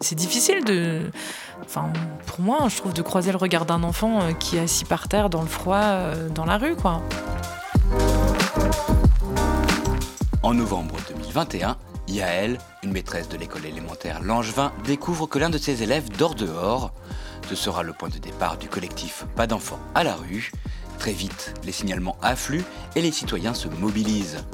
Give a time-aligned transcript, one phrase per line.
[0.00, 1.10] C'est difficile de.
[1.64, 1.90] Enfin,
[2.26, 5.08] pour moi, je trouve de croiser le regard d'un enfant euh, qui est assis par
[5.08, 7.00] terre dans le froid, euh, dans la rue, quoi.
[10.42, 11.76] En novembre 2021,
[12.08, 16.92] Yael, une maîtresse de l'école élémentaire Langevin, découvre que l'un de ses élèves dort dehors.
[17.48, 20.52] Ce sera le point de départ du collectif Pas d'enfants à la rue.
[20.98, 22.64] Très vite, les signalements affluent
[22.96, 24.44] et les citoyens se mobilisent.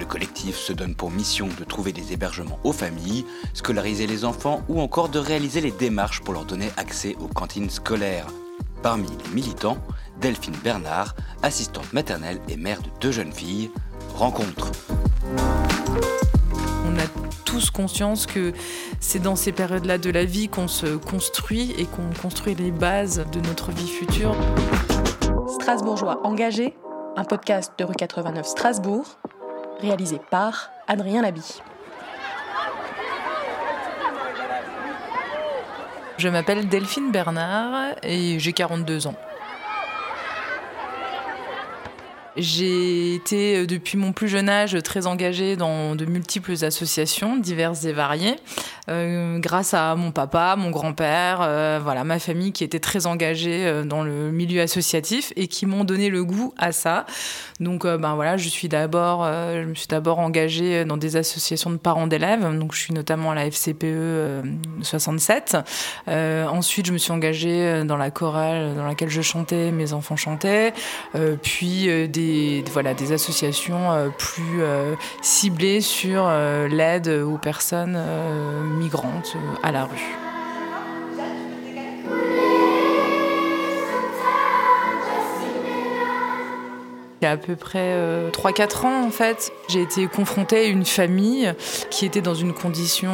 [0.00, 4.62] Le collectif se donne pour mission de trouver des hébergements aux familles, scolariser les enfants
[4.66, 8.26] ou encore de réaliser les démarches pour leur donner accès aux cantines scolaires.
[8.82, 9.76] Parmi les militants,
[10.18, 13.70] Delphine Bernard, assistante maternelle et mère de deux jeunes filles,
[14.14, 14.72] rencontre.
[16.86, 17.06] On a
[17.44, 18.54] tous conscience que
[19.00, 23.22] c'est dans ces périodes-là de la vie qu'on se construit et qu'on construit les bases
[23.30, 24.34] de notre vie future.
[25.60, 26.74] Strasbourgeois engagé,
[27.16, 29.18] un podcast de rue 89 Strasbourg,
[29.80, 31.60] réalisé par Adrien Labi.
[36.18, 39.14] Je m'appelle Delphine Bernard et j'ai 42 ans.
[42.40, 47.84] J'ai été euh, depuis mon plus jeune âge très engagée dans de multiples associations diverses
[47.84, 48.36] et variées,
[48.88, 53.82] euh, grâce à mon papa, mon grand-père, euh, voilà ma famille qui était très engagée
[53.84, 57.04] dans le milieu associatif et qui m'ont donné le goût à ça.
[57.60, 61.76] Donc ben voilà, je suis d'abord, je me suis d'abord engagée dans des associations de
[61.76, 64.42] parents d'élèves, donc je suis notamment à la FCPE
[64.82, 65.58] 67.
[66.08, 70.72] ensuite, je me suis engagée dans la chorale dans laquelle je chantais, mes enfants chantaient,
[71.42, 77.98] puis des des, voilà, des associations euh, plus euh, ciblées sur euh, l'aide aux personnes
[78.78, 80.29] migrantes à la rue.
[87.20, 87.94] Il y a à peu près
[88.30, 91.52] 3-4 ans, en fait, j'ai été confrontée à une famille
[91.90, 93.10] qui était dans une condition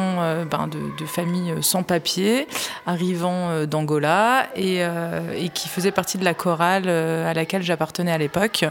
[0.49, 2.47] ben, de, famille sans papier,
[2.85, 8.63] arrivant d'Angola, et, et, qui faisait partie de la chorale à laquelle j'appartenais à l'époque,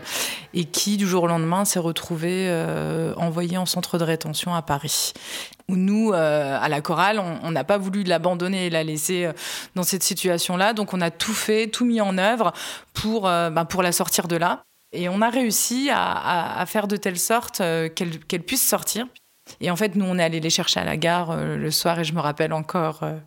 [0.54, 2.50] et qui, du jour au lendemain, s'est retrouvée
[3.18, 5.12] envoyée en centre de rétention à Paris
[5.68, 9.28] où nous, à la chorale, on n'a pas voulu l'abandonner et la laisser
[9.74, 10.72] dans cette situation-là.
[10.72, 12.52] Donc on a tout fait, tout mis en œuvre
[12.94, 14.62] pour, ben, pour la sortir de là.
[14.96, 19.06] Et on a réussi à, faire de telle sorte euh, qu'elle puisse sortir.
[19.60, 22.00] Et en fait, nous, on est allé les chercher à la gare euh, le soir
[22.00, 23.00] et je me rappelle encore.
[23.02, 23.18] Euh,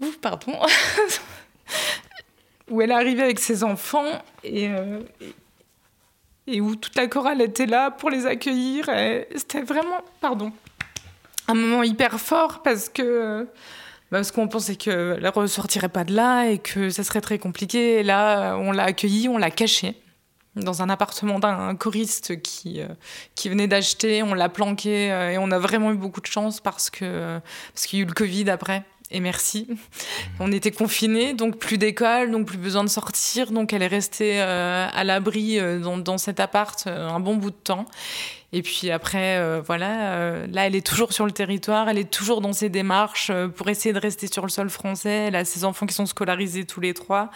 [0.00, 0.58] Ouf, pardon.
[2.70, 4.06] où elle est arrivée avec ses enfants
[4.42, 4.70] et,
[6.46, 8.88] et où toute la chorale était là pour les accueillir.
[9.34, 10.52] C'était vraiment, pardon,
[11.48, 13.48] un moment hyper fort parce que
[14.08, 17.98] parce qu'on pensait qu'elle ne ressortirait pas de là et que ça serait très compliqué.
[17.98, 20.00] Et là, on l'a accueillie, on l'a cachée
[20.56, 22.88] dans un appartement d'un choriste qui, euh,
[23.34, 24.22] qui venait d'acheter.
[24.22, 27.40] On l'a planqué euh, et on a vraiment eu beaucoup de chance parce que
[27.72, 28.84] parce qu'il y a eu le Covid après.
[29.10, 29.66] Et merci.
[30.40, 33.50] On était confinés, donc plus d'école, donc plus besoin de sortir.
[33.50, 37.56] Donc elle est restée euh, à l'abri dans, dans, cet appart un bon bout de
[37.56, 37.86] temps.
[38.52, 42.52] Et puis après, voilà, là, elle est toujours sur le territoire, elle est toujours dans
[42.52, 45.26] ses démarches pour essayer de rester sur le sol français.
[45.28, 47.30] Elle a ses enfants qui sont scolarisés tous les trois.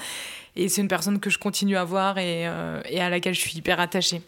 [0.56, 3.56] Et c'est une personne que je continue à voir euh, et à laquelle je suis
[3.56, 4.22] hyper attachée.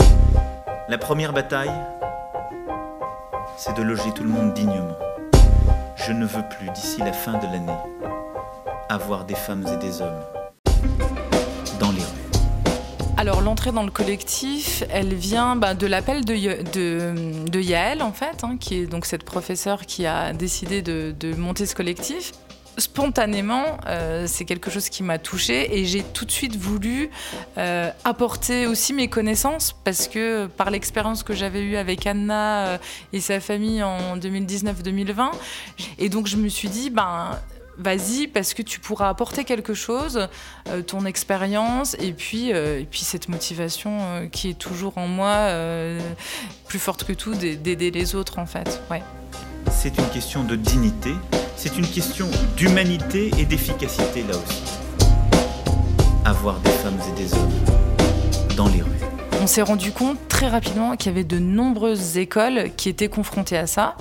[0.89, 1.71] La première bataille,
[3.57, 4.97] c'est de loger tout le monde dignement.
[5.97, 7.73] Je ne veux plus, d'ici la fin de l'année,
[8.89, 10.23] avoir des femmes et des hommes
[11.81, 13.15] dans les rues.
[13.17, 18.45] Alors l'entrée dans le collectif, elle vient bah, de l'appel de, de, Yael en fait,
[18.45, 22.33] hein, qui est donc cette professeure qui a décidé de monter ce collectif
[22.79, 27.11] spontanément, euh, c'est quelque chose qui m'a touchée et j'ai tout de suite voulu
[27.59, 32.79] euh, apporter aussi mes connaissances parce que par l'expérience que j'avais eue avec Anna euh,
[33.13, 35.31] et sa famille en 2019-2020,
[35.99, 37.39] et donc je me suis dit, ben
[37.79, 40.29] vas-y parce que tu pourras apporter quelque chose,
[40.87, 45.51] ton expérience et puis, et puis cette motivation qui est toujours en moi,
[46.67, 48.81] plus forte que tout, d'aider les autres en fait.
[48.91, 49.03] Ouais.
[49.71, 51.13] C'est une question de dignité
[51.57, 54.63] c'est une question d'humanité et d'efficacité là aussi.
[56.25, 58.91] Avoir des femmes et des hommes dans les rues.
[59.41, 63.57] On s'est rendu compte très rapidement qu'il y avait de nombreuses écoles qui étaient confrontées
[63.57, 63.97] à ça.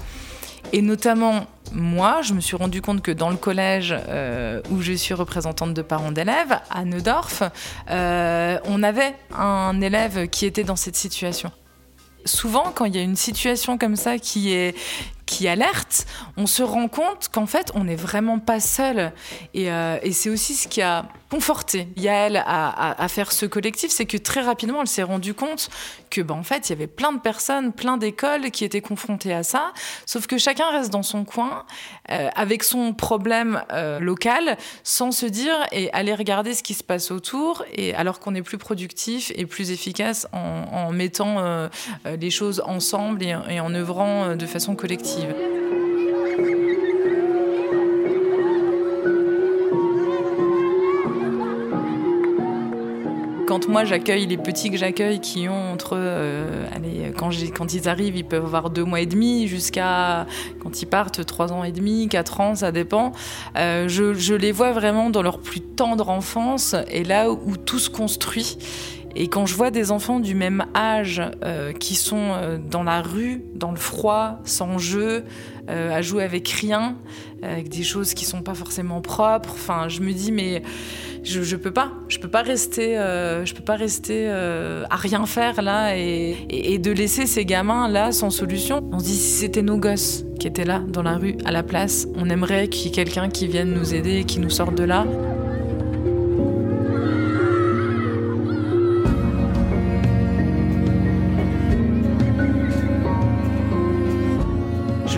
[0.73, 4.93] Et notamment, moi, je me suis rendu compte que dans le collège euh, où je
[4.93, 7.43] suis représentante de parents d'élèves, à Neudorf,
[7.89, 11.51] euh, on avait un élève qui était dans cette situation
[12.25, 14.75] souvent, quand il y a une situation comme ça qui est
[15.25, 16.05] qui alerte,
[16.37, 19.11] on se rend compte qu'en fait, on n'est vraiment pas seul.
[19.53, 24.05] Et, euh, c'est aussi ce qui a conforté Yael à, à, faire ce collectif, c'est
[24.05, 25.69] que très rapidement, elle s'est rendue compte
[26.09, 29.33] que, bah, en fait, il y avait plein de personnes, plein d'écoles qui étaient confrontées
[29.33, 29.73] à ça,
[30.05, 31.65] sauf que chacun reste dans son coin,
[32.11, 36.83] euh, avec son problème euh, local, sans se dire et aller regarder ce qui se
[36.83, 41.67] passe autour, et alors qu'on est plus productif et plus efficace en, mettant euh,
[42.19, 45.33] les choses ensemble et, et en œuvrant de façon collective.
[53.55, 58.17] Quand moi j'accueille les petits que j'accueille qui ont entre, euh, allez, quand, ils arrivent,
[58.17, 60.25] ils peuvent avoir deux mois et demi jusqu'à
[60.59, 63.13] quand ils partent trois ans et demi, quatre ans, ça dépend.
[63.55, 67.89] Euh, je, les vois vraiment dans leur plus tendre enfance et là où tout se
[67.89, 68.57] construit.
[69.15, 73.01] Et quand je vois des enfants du même âge euh, qui sont euh, dans la
[73.01, 75.23] rue, dans le froid, sans jeu,
[75.69, 76.97] euh, à jouer avec rien,
[77.41, 80.63] avec des choses qui sont pas forcément propres, enfin, je me dis mais
[81.23, 85.61] je, je peux pas, je peux pas rester, je peux pas rester à rien faire
[85.61, 88.87] là et, et, de laisser ces gamins là sans solution.
[88.91, 91.63] On se dit si c'était nos gosses qui étaient là dans la rue à la
[91.63, 94.83] place, on aimerait qu'il y ait quelqu'un qui vienne nous aider, qui nous sorte de
[94.83, 95.05] là.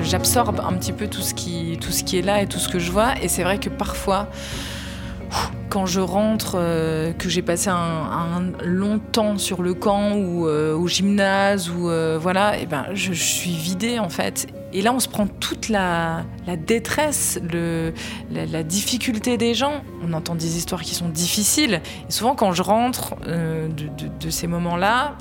[0.08, 2.70] J'absorbe un petit peu tout ce, qui, tout ce qui est là et tout ce
[2.70, 3.22] que je vois.
[3.22, 4.30] Et c'est vrai que parfois,
[5.70, 10.74] quand je rentre, euh, que j'ai passé un, long temps sur le camp ou euh,
[10.74, 14.48] au gymnase, ou euh, voilà, et ben je, suis vidée en fait.
[14.74, 16.24] Et là, on se prend toute la,
[16.66, 17.40] détresse,
[18.32, 19.82] la, difficulté des gens.
[20.04, 21.82] On entend des histoires qui sont difficiles.
[22.08, 25.16] Et souvent, quand je rentre de, ces moments-là,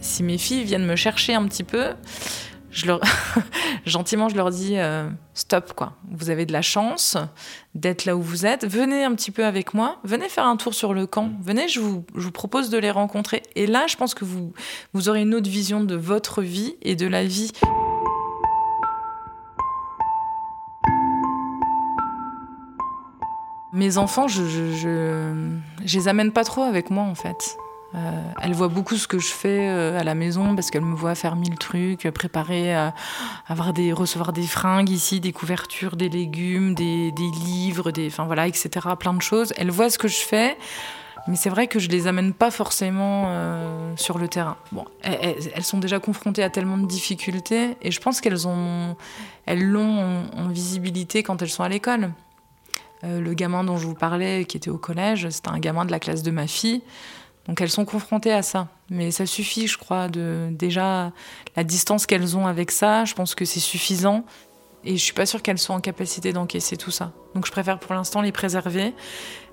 [0.00, 1.94] si mes filles viennent me chercher un petit peu,
[3.86, 5.94] gentiment, je leur dis euh, stop, quoi.
[6.10, 7.16] Vous avez de la chance
[7.74, 8.66] d'être là où vous êtes.
[8.66, 9.98] Venez un petit peu avec moi.
[10.04, 11.30] Venez faire un tour sur le camp.
[11.42, 13.42] Venez, je vous, je vous propose de les rencontrer.
[13.54, 14.52] Et là, je pense que vous,
[14.92, 17.52] vous aurez une autre vision de votre vie et de la vie.
[23.72, 27.56] Mes enfants, je, je, je, je les amène pas trop avec moi, en fait.
[27.94, 30.94] Euh, elle voit beaucoup ce que je fais euh, à la maison parce qu'elle me
[30.94, 32.90] voit faire mille trucs, préparer, euh,
[33.46, 38.46] avoir des, recevoir des fringues ici, des couvertures, des légumes, des, livres, des, enfin voilà,
[38.46, 38.70] etc.
[38.98, 39.54] Plein de choses.
[39.56, 40.58] Elle voit ce que je fais,
[41.28, 43.32] mais c'est vrai que je les amène pas forcément
[43.96, 44.56] sur le terrain.
[44.72, 48.96] Bon, elles, sont déjà confrontées à tellement de difficultés et je pense qu'elles ont,
[49.46, 52.10] elles l'ont en, visibilité quand elles sont à l'école.
[53.02, 56.00] le gamin dont je vous parlais, qui était au collège, c'était un gamin de la
[56.00, 56.82] classe de ma fille.
[57.48, 58.68] Donc elles sont confrontées à ça.
[58.90, 61.12] Mais ça suffit, je crois, de déjà
[61.56, 64.24] la distance qu'elles ont avec ça, je pense que c'est suffisant.
[64.84, 67.12] Et je suis pas sûre qu'elles soient en capacité d'encaisser tout ça.
[67.34, 68.94] Donc je préfère pour l'instant les préserver.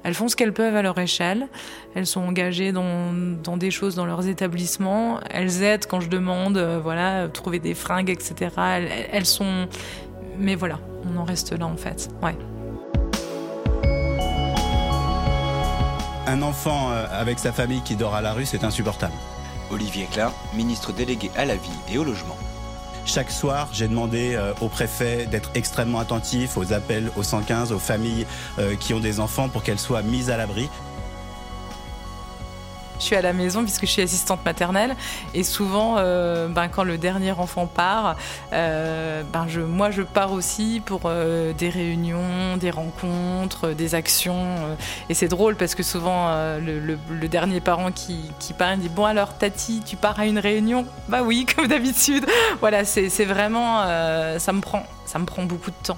[0.04, 1.48] Elles font ce qu'elles peuvent à leur échelle.
[1.96, 5.20] Elles sont engagées dans, des choses dans leurs établissements.
[5.32, 8.52] Elles aident quand je demande, euh, voilà, trouver des fringues, etc.
[8.58, 9.68] Elles, elles sont.
[10.38, 10.80] Mais voilà,
[11.12, 12.10] on en reste là en fait.
[12.22, 12.36] Ouais.
[16.28, 19.14] Un enfant euh, avec sa famille qui dort à la rue, c'est insupportable.
[19.70, 22.38] Olivier Klein, ministre délégué à la ville et au logement.
[23.06, 27.80] Chaque soir, j'ai demandé euh, au préfet d'être extrêmement attentif aux appels au 115, aux
[27.80, 28.26] familles
[28.58, 30.68] euh, qui ont des enfants pour qu'elles soient mises à l'abri.
[33.00, 34.96] Je suis à la maison puisque je suis assistante maternelle
[35.34, 38.16] et souvent, euh, ben, quand le dernier enfant part,
[38.54, 44.56] euh, ben, je, moi je pars aussi pour euh, des réunions, des rencontres, des actions.
[45.10, 46.30] et c'est drôle parce que souvent
[46.60, 50.86] le, dernier parent qui, part il dit bon alors Tati, tu pars à une réunion?
[51.10, 52.26] Bah oui, comme d'habitude.
[52.60, 53.84] Voilà, c'est vraiment
[54.40, 55.98] ça me prend ça me prend beaucoup de temps.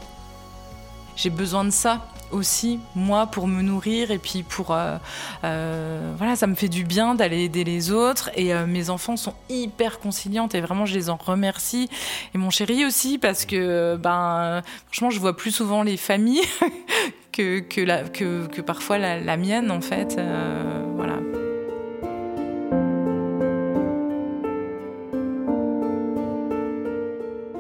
[1.16, 4.72] J'ai besoin de ça aussi, moi, pour me nourrir et puis pour...
[4.72, 4.98] Euh,
[5.44, 9.18] euh, voilà, ça me fait du bien d'aller aider les autres et euh, mes enfants
[9.18, 11.90] sont hyper conciliantes et vraiment, je les en remercie.
[12.34, 16.42] Et mon chéri aussi, parce que, ben, franchement, je vois plus souvent les familles
[17.32, 20.18] que, que, la, que, que parfois la, la, mienne, en fait.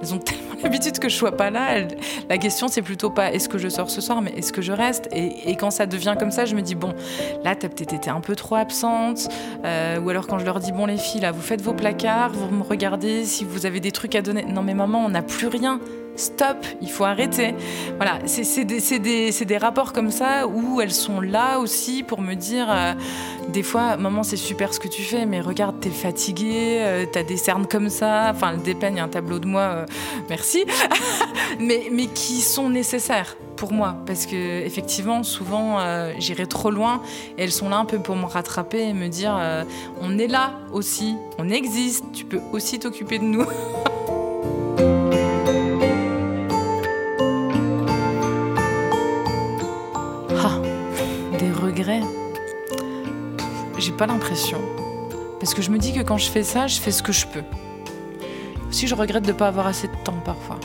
[0.07, 1.85] Ils ont tellement l'habitude que je sois pas là.
[2.29, 4.71] la question, c'est plutôt pas est-ce que je sors ce soir, mais est-ce que je
[4.71, 5.09] reste?
[5.11, 6.93] Et, quand ça devient comme ça, je me dis bon,
[7.43, 9.27] là, t'as peut-être été un peu trop absente.
[9.65, 12.31] Euh, ou alors quand je leur dis bon, les filles, là, vous faites vos placards,
[12.31, 14.45] vous me regardez si vous avez des trucs à donner.
[14.45, 15.81] Non, mais maman, on n'a plus rien
[16.17, 17.55] stop, il faut arrêter.
[17.97, 22.93] Voilà, c'est des, rapports comme ça où elles sont là aussi pour me dire, euh,
[23.49, 27.23] des fois, maman, c'est super ce que tu fais, mais regarde, t'es fatiguée, euh, t'as
[27.23, 28.31] des cernes comme ça.
[28.33, 29.85] Enfin, le dépeigne un tableau de moi,
[30.29, 30.65] merci merci,
[31.59, 33.97] mais, qui sont nécessaires pour moi?
[34.05, 37.01] Parce que effectivement souvent euh, j'irai trop loin
[37.37, 39.63] et elles sont là un peu pour me rattraper et me dire euh,
[40.01, 43.45] on est là aussi, on existe, tu peux aussi t'occuper de nous.
[53.97, 54.61] pas l'impression.
[55.39, 57.25] Parce que je me dis que quand je fais ça, je fais ce que je
[57.27, 57.43] peux.
[58.69, 60.59] Aussi, je regrette de ne pas avoir assez de temps parfois.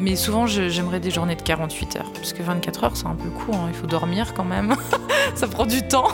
[0.00, 2.12] Mais souvent, j'aimerais des journées de 48 heures.
[2.14, 3.54] Parce que 24 heures, c'est un peu court.
[3.54, 3.68] Hein.
[3.68, 4.74] Il faut dormir quand même.
[5.34, 6.08] ça prend du temps.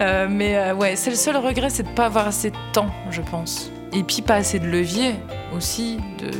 [0.00, 2.56] Euh, mais euh, ouais, c'est le seul regret, c'est de ne pas avoir assez de
[2.72, 3.70] temps, je pense.
[3.92, 5.14] Et puis, pas assez de levier
[5.56, 5.98] aussi.
[6.18, 6.30] De...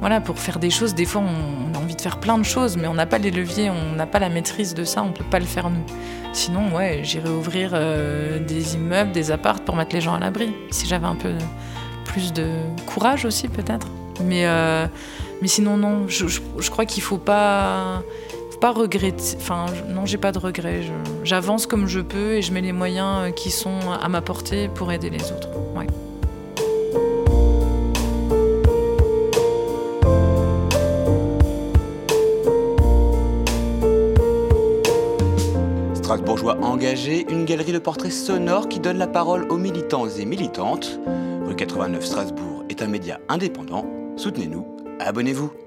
[0.00, 2.76] Voilà, pour faire des choses, des fois, on, a envie de faire plein de choses,
[2.76, 5.12] mais on n'a pas les leviers, on n'a pas la maîtrise de ça, on ne
[5.12, 5.84] peut pas le faire nous.
[6.34, 10.52] Sinon, ouais, j'irais ouvrir euh, des immeubles, des appartes pour mettre les gens à l'abri.
[10.72, 11.32] Si j'avais un peu
[12.04, 13.86] plus de courage aussi, peut-être.
[14.20, 14.86] Mais, euh,
[15.40, 18.02] mais sinon, non, je, crois qu'il faut pas,
[18.50, 19.36] faut pas regretter.
[19.36, 20.82] Enfin, non, j'ai pas de regrets.
[21.22, 24.68] J'avance comme je peux et je mets les moyens euh, qui sont à ma portée
[24.68, 25.48] pour aider les autres.
[25.76, 25.86] Ouais.
[36.14, 41.00] Strasbourgeois engagé, une galerie de portraits sonores qui donne la parole aux militants et militantes.
[41.44, 43.84] Rue 89 Strasbourg est un média indépendant.
[44.16, 44.64] Soutenez-nous,
[45.00, 45.63] abonnez-vous.